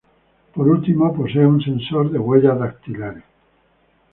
Por 0.55 0.65
último 0.75 1.13
posee 1.15 1.45
un 1.45 1.61
sensor 1.61 2.09
de 2.09 2.17
huellas 2.17 2.57
dactilar. 2.57 3.17